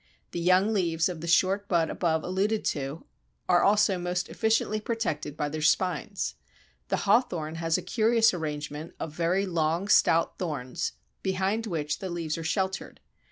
The 0.31 0.39
young 0.39 0.73
leaves 0.73 1.09
of 1.09 1.21
the 1.21 1.27
short 1.27 1.67
bud 1.67 1.91
above 1.91 2.23
alluded 2.23 2.65
to 2.65 3.05
are 3.47 3.61
also 3.61 3.99
most 3.99 4.29
efficiently 4.29 4.81
protected 4.81 5.37
by 5.37 5.47
their 5.47 5.61
spines. 5.61 6.33
The 6.87 7.05
Hawthorn 7.05 7.57
has 7.61 7.77
a 7.77 7.83
curious 7.83 8.33
arrangement 8.33 8.95
of 8.99 9.13
very 9.13 9.45
long 9.45 9.87
stout 9.89 10.39
thorns, 10.39 10.93
behind 11.21 11.67
which 11.67 11.99
the 11.99 12.09
leaves 12.09 12.35
are 12.39 12.43
sheltered. 12.43 12.99